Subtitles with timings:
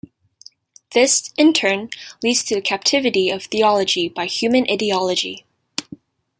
[0.95, 1.91] This, in turn,
[2.23, 5.45] leads to the captivity of theology by human ideology.